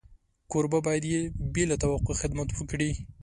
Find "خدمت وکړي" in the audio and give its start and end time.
2.21-2.91